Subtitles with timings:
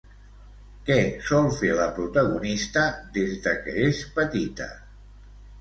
[0.87, 0.95] Què
[1.27, 2.87] sol fer la protagonista
[3.19, 4.71] des de que és petita?